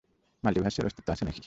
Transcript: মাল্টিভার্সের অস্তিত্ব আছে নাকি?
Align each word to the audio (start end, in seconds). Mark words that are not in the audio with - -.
মাল্টিভার্সের 0.43 0.85
অস্তিত্ব 0.85 1.09
আছে 1.11 1.23
নাকি? 1.25 1.39